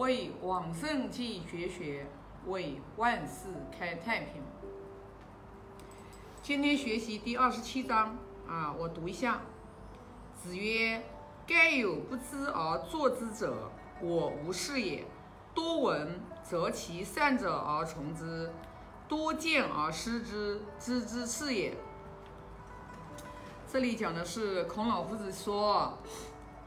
[0.00, 2.06] 为往圣继绝学，
[2.46, 4.40] 为万世开太平。
[6.40, 8.16] 今天学习第二十七章
[8.48, 9.42] 啊，我读一下。
[10.34, 11.02] 子曰
[11.46, 15.04] ：“盖有不知而作之者，我无是也。
[15.52, 18.50] 多闻则其善者而从之，
[19.06, 21.76] 多见而思之，知之是也。”
[23.70, 25.98] 这里讲的是孔老夫子说，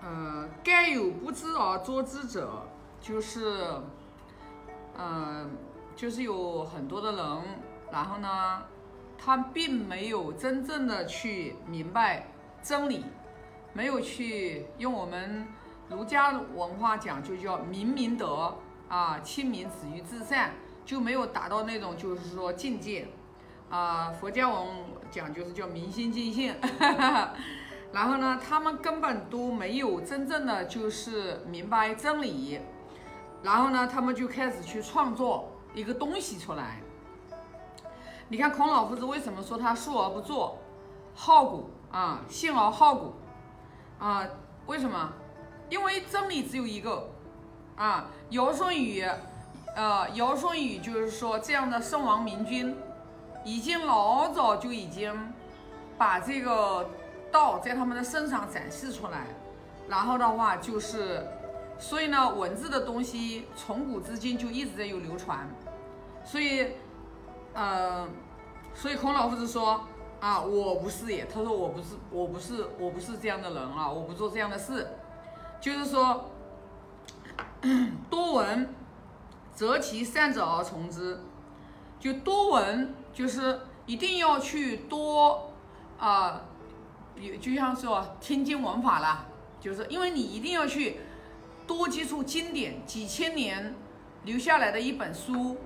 [0.00, 2.66] 呃，盖有不知而作之者，
[3.00, 3.64] 就是，
[4.96, 5.50] 嗯，
[5.96, 7.42] 就是有很多的人，
[7.90, 8.62] 然后呢，
[9.16, 12.28] 他并没有真正的去明白
[12.62, 13.04] 真理。
[13.74, 15.46] 没有去用我们
[15.88, 18.56] 儒家文化讲，就叫明明德
[18.88, 20.50] 啊，亲民止于至善，
[20.84, 23.06] 就没有达到那种就是说境界
[23.70, 24.10] 啊。
[24.10, 24.66] 佛家文
[25.10, 26.54] 讲就是叫明心见性，
[27.92, 32.58] 然后呢，他们根本都没有真正的就是明白真理，
[33.42, 36.80] 然后呢，他们就开始去创作一个东西出来。
[38.28, 40.58] 你看孔老夫子为什么说他述而不作，
[41.14, 43.14] 好古啊，信而好古。
[43.98, 44.24] 啊，
[44.66, 45.12] 为什么？
[45.70, 47.10] 因为真理只有一个
[47.76, 48.06] 啊。
[48.30, 49.02] 尧舜禹，
[49.74, 52.76] 呃，尧舜禹就是说这样的圣王明君，
[53.42, 55.32] 已经老早就已经
[55.96, 56.90] 把这个
[57.32, 59.26] 道在他们的身上展示出来。
[59.88, 61.26] 然后的话就是，
[61.78, 65.48] 所以呢，文字的东西从古至今就一直在有流传。
[66.24, 66.72] 所以，
[67.54, 68.08] 呃，
[68.74, 69.84] 所以孔老夫子说。
[70.20, 71.26] 啊，我不是也。
[71.26, 74.84] 他说我不是，我不是，我不是这样的人啊，我不做这样的事。
[75.60, 76.28] 就是说，
[78.10, 78.74] 多闻，
[79.54, 81.20] 择其善者而从之。
[82.00, 85.52] 就多闻，就是一定要去多
[86.00, 86.40] 啊，
[87.14, 89.24] 比就像说听经闻法啦，
[89.60, 90.98] 就是因为你一定要去
[91.68, 93.74] 多接触经典，几千年
[94.24, 95.58] 留下来的一本书，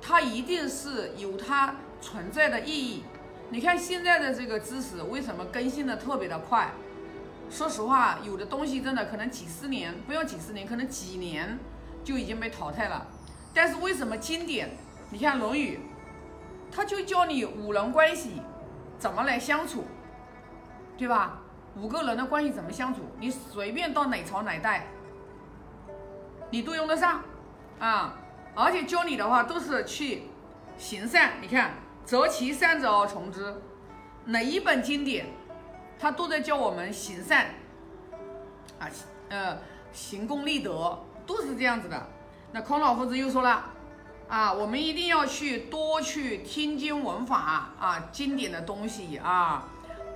[0.00, 3.04] 它一定是有它存在的意义。
[3.50, 6.72] 你看现在的这个知识为什么更新的特别的快？
[7.50, 11.58] 说实话，有的东西真的可能几十年，不要几十年，可能几年
[12.02, 13.06] 就已经被淘汰了。
[13.52, 14.70] 但是为什么经典？
[15.10, 15.78] 你看《论语》，
[16.74, 18.40] 它就教你五人关系
[18.98, 19.84] 怎么来相处，
[20.96, 21.42] 对吧？
[21.76, 23.00] 五个人的关系怎么相处？
[23.18, 24.86] 你随便到哪朝哪代，
[26.50, 27.22] 你都用得上
[27.78, 28.14] 啊！
[28.54, 30.24] 而且教你的话都是去
[30.76, 31.74] 行善，你看。
[32.02, 33.54] 择其善者而从之，
[34.24, 35.26] 哪一本经典，
[35.96, 37.46] 他都在教我们行善
[38.80, 38.88] 啊，
[39.28, 39.58] 呃，
[39.92, 42.08] 行功立德，都是这样子的。
[42.50, 43.64] 那孔老夫子又说了
[44.28, 49.68] 啊，我们一定要去多去听经闻法啊，经典的东西啊，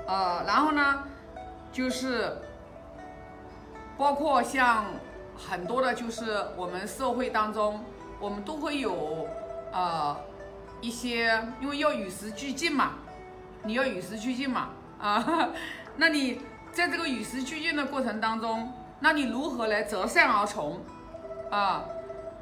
[0.08, 1.04] 呃，然后呢，
[1.70, 2.38] 就是
[3.96, 4.86] 包括像
[5.36, 7.84] 很多的，就是我们社会当中，
[8.20, 9.28] 我们都会有
[9.72, 10.16] 呃。
[10.80, 12.90] 一些，因为要与时俱进嘛，
[13.62, 14.68] 你要与时俱进嘛，
[15.00, 15.48] 啊，
[15.96, 16.42] 那你
[16.72, 20.78] 在这个与时俱进的过程当中，那你如何来择善而从，
[21.50, 21.84] 啊，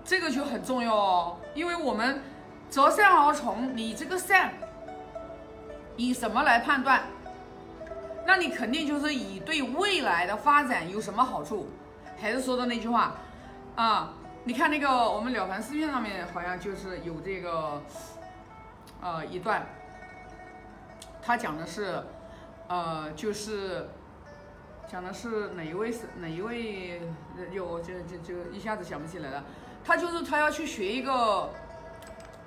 [0.04, 2.20] 这个就很重要哦，因为我们
[2.69, 4.52] 择善而从，你这个善
[5.97, 7.02] 以什么来判断？
[8.26, 11.69] 那你肯定就是以对未来的发展有什么好处？
[12.22, 13.16] 还是说的那句话，
[13.75, 17.83] 啊，你看那个我们《了凡四训》上面好像就是有这个。
[19.05, 19.66] 呃，一段，
[21.21, 22.00] 他讲的是，
[22.69, 23.88] 呃，就是
[24.87, 27.03] 讲的是哪一位是哪一位？
[27.50, 29.44] 有就就就一下子想不起来了。
[29.84, 31.50] 他就是他要去学一个，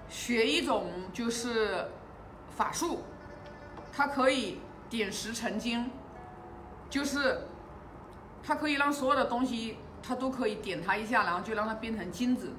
[0.08, 1.86] 学一种就是
[2.56, 3.04] 法术，
[3.92, 5.92] 他可以点石成金，
[6.90, 7.42] 就是
[8.46, 12.54] 他可以让所有的东西他都可以点它一下，然后就让它变成金子。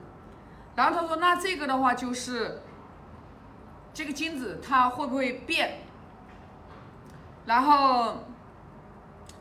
[0.75, 2.63] 然后他说，那这个的话就是。
[3.95, 5.79] 这个金子它会不会变？
[7.47, 8.27] 然后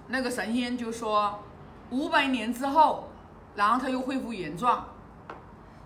[0.07, 1.43] 那个神仙就说
[1.89, 3.09] 五百年之后，
[3.55, 4.85] 然后它又恢复原状。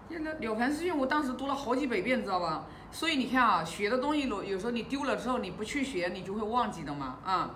[0.08, 2.66] 现在《了凡四训》我当时读了好几百遍，知道吧？
[2.92, 7.18] 所以你看啊，学的东西有有时候你丢了之后，你不去学，你就会忘记的嘛。
[7.26, 7.50] 啊，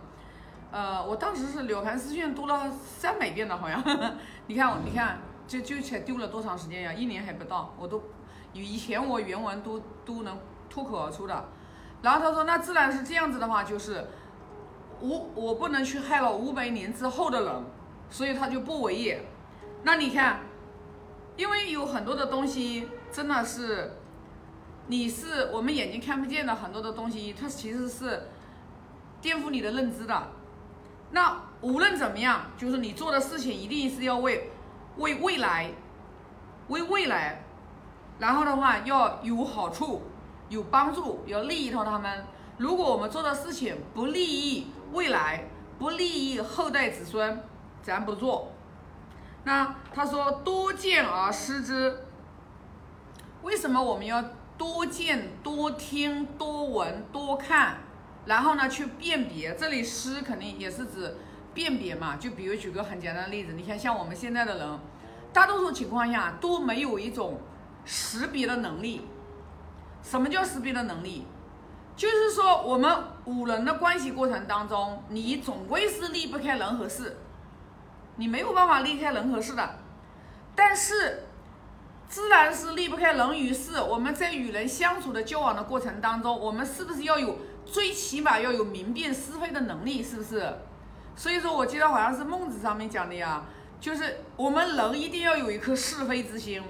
[0.74, 3.82] 呃，我当时是《了凡四训》读了三百遍的，好像。
[4.48, 6.92] 你看，你看，就就才丢了多长时间呀？
[6.92, 8.04] 一年还不到，我都
[8.52, 10.38] 以前我原文都都能。
[10.70, 11.50] 脱口而出的，
[12.02, 14.08] 然后他说：“那自然是这样子的话，就是
[15.00, 17.64] 我我不能去害了五百年之后的人，
[18.10, 19.24] 所以他就不为也。
[19.84, 20.40] 那你看，
[21.38, 23.92] 因为有很多的东西真的是，
[24.88, 28.24] 你是我们眼睛看不见的很多的东西，它其实是
[29.22, 30.28] 颠覆你的认知的。
[31.14, 34.50] 那无论怎么样，就是你做的事情一定是要为
[34.98, 35.70] 为未来
[36.70, 37.44] 为未来，
[38.18, 40.02] 然后的话要有好处、
[40.50, 42.26] 有帮助、要利益到他们。
[42.58, 45.46] 如果我们做的事情不利益未来、
[45.78, 47.44] 不利益后代子孙，
[47.84, 48.52] 咱不做。
[49.44, 52.06] 那他说多见而失之，
[53.44, 54.24] 为什么我们要
[54.58, 57.83] 多见、多听、多闻、多看，
[58.26, 59.56] 然后呢去辨别？
[59.56, 61.16] 这里失肯定也是指
[61.54, 62.16] 辨别嘛。
[62.16, 64.80] 就比如举个很简单的例子，你看像我们现在的人，
[65.32, 67.40] 大多数情况下都没有一种
[67.86, 69.08] 识别的能力。
[70.02, 71.26] 什么叫识别的能力？
[71.96, 72.92] 就是说我们
[73.26, 77.18] 五人的关系过程当中，你总归是离不开人和事。
[78.16, 79.80] 你没有办法离开人和事的，
[80.56, 81.24] 但是
[82.08, 83.82] 自然是离不开人与事。
[83.82, 90.04] 我们在与人相处的交往的过程当中，我们是不是要有最起码要有明辨是非的能力？
[90.04, 90.54] 是不是？
[91.16, 93.44] 所以说我记得好像是孟子上面讲的呀，
[93.80, 96.62] 就是我们人一定要有一颗是非之心。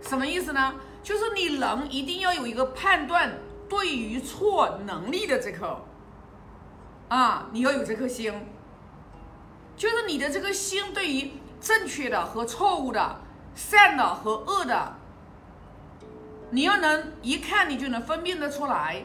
[0.00, 0.74] 什么意思呢？
[1.02, 3.38] 就是你人一定要有一个判断
[3.68, 5.84] 对与错能力的这颗
[7.08, 8.32] 啊，你要有这颗心。
[9.76, 13.20] 就是你的这个心对于正确的和错误的、
[13.54, 14.94] 善的和恶的，
[16.50, 19.04] 你要能一看你就能分辨得出来。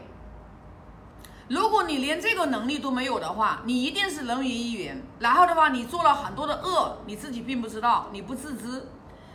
[1.50, 5.02] 如果你连这个能力都没有的话，你一定是人云亦云。
[5.20, 8.88] 然后的话，你做了很多的恶，你自己并不知道，你不自知。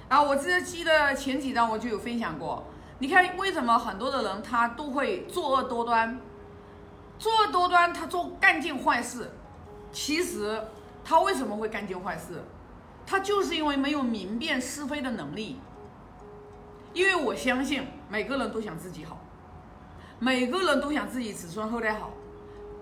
[0.09, 2.65] 啊，我记记得前几章我就有分享过。
[2.99, 6.21] 你看为什么很多的人他都会作恶多端？
[7.19, 9.31] 作恶多端，他做干尽坏事，
[9.91, 10.63] 其实。
[11.05, 12.45] 他为什么会干尽坏事？
[13.05, 15.59] 他就是因为没有明辨是非的能力。
[16.93, 19.19] 因为我相信每个人都想自己好，
[20.23, 22.13] 每个人都想自己子孙后代好，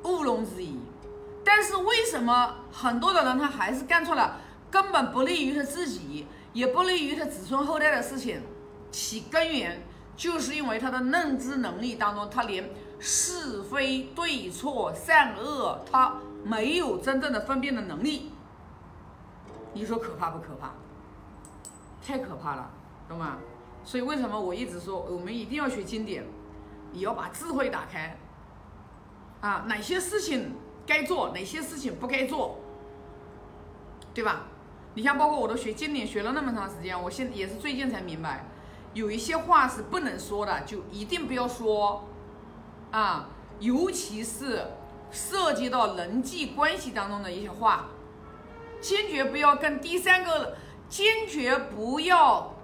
[0.04, 0.78] 毋庸置疑。
[1.42, 4.38] 但是为什么很多的人他还是干错了
[4.70, 8.42] 根本不利于他自己，也不利于他子孙后代的事情？
[8.90, 9.80] 其根源
[10.18, 16.16] 就是因为他的认知能力当中，他连是非对错善恶他。
[16.44, 18.32] 没有真正的分辨的能力，
[19.72, 20.72] 你说可怕不可怕？
[22.06, 22.70] 太可怕了，
[23.08, 23.38] 懂吗？
[23.82, 26.26] 所以为什么我一直说我们一定要学经典，
[26.92, 28.16] 你要把智慧打开
[29.40, 29.64] 啊！
[29.66, 30.54] 哪些事情
[30.86, 32.58] 该做，哪些事情不该做，
[34.14, 34.42] 对吧？
[34.94, 38.46] 你像包括我都学经典学了那么长时间，我现也是最近才明白，
[38.94, 42.04] 有一些话是不能说的，就一定不要说
[42.90, 43.28] 啊，
[43.58, 44.66] 尤其是。
[45.12, 47.86] 涉及到人际关系当中的一些话，
[48.80, 50.56] 坚决不要跟第三个，
[50.88, 52.54] 坚决不要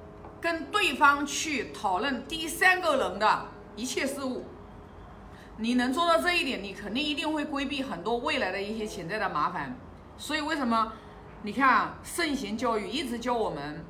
[0.40, 4.44] 跟对方去讨论第三个人的一切事物。
[5.58, 9.76] 你能做到这一点，你肯定一定会规避很多未来的一些潜在的麻烦。
[10.18, 10.92] 所以为什么？
[11.42, 13.84] 你看，圣贤教育一直教我们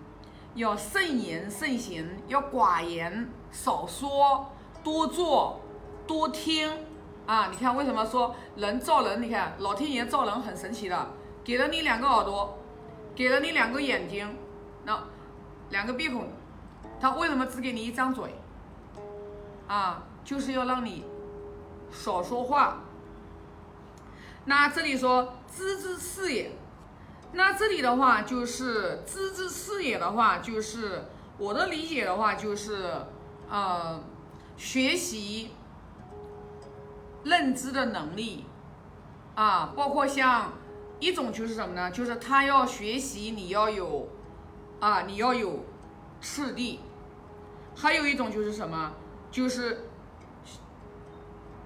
[0.55, 4.53] 要慎言慎行，要寡言少说，
[4.85, 5.61] 多做
[6.07, 6.71] 多听。
[7.27, 9.21] 啊，你看为什么说人造人？
[9.21, 11.11] 你看老天爷造人很神奇的，
[11.43, 12.57] 给了你两个耳朵，
[13.15, 14.29] 给了你两个眼睛，
[14.85, 15.03] 那
[15.71, 16.29] 两个鼻孔，
[17.01, 18.33] 他为什么只给你一张嘴？
[19.69, 21.05] 啊，就是要让你
[21.91, 22.83] 少说话。
[24.45, 26.53] 那这里说知之是也，
[27.33, 31.05] 那这里的话就是知之是也的话，就是
[31.39, 32.91] 我的理解的话就是
[33.49, 34.01] 呃
[34.57, 35.51] 学习。
[37.25, 38.45] 认知的能力
[39.35, 40.53] 啊，包括像
[41.01, 41.91] 一种就是什么呢？
[41.91, 44.09] 就是他要学习，你要有
[44.79, 45.65] 啊，你要有
[46.21, 46.79] 次第。
[47.75, 48.93] 还有一种就是什么？
[49.37, 49.91] 就是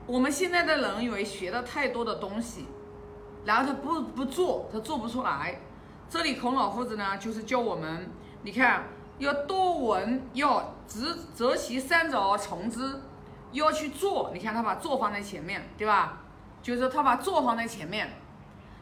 [0.04, 2.66] 我们现在的人以为学的太多的东西，
[3.44, 5.60] 然后他不不做，他做不出来。
[6.08, 8.10] 这里孔老夫子呢，就是教我们，
[8.42, 13.02] 你看要多闻，要执择其三者而从之。
[13.52, 16.22] 要去做，你看他把做放在前面，对吧？
[16.60, 18.10] 就是他把做放在前面，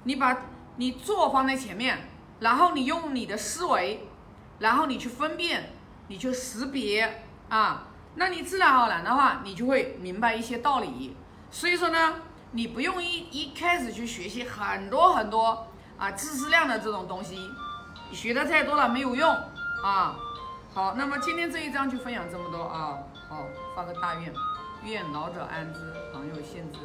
[0.05, 2.09] 你把你做放在前面，
[2.41, 4.09] 然后你用你的思维，
[4.59, 5.73] 然后你去分辨，
[6.07, 7.88] 你去识别啊，
[8.19, 11.17] 那你自然而然的话，你就会明白一些道理。
[11.51, 12.17] 所以说呢，
[12.51, 17.51] 你不用一一开始去学习很多很多啊知识量的这种东西，
[18.13, 19.33] 学的太多了没有用
[19.85, 20.17] 啊。
[20.75, 22.99] 好，那么今天这一章就分享这么多啊。
[23.29, 23.45] 好，
[23.75, 24.33] 发个大愿。
[24.85, 25.81] 愿老者安之，
[26.13, 26.79] 朋友信之。